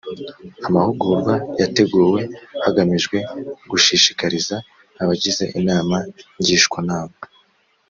amahugurwa 0.67 1.33
yateguwe 1.61 2.21
hagamijwe 2.63 3.17
gushishikariza 3.69 4.55
abagize 5.01 5.43
inama 5.59 5.97
ngishwanama 6.39 7.17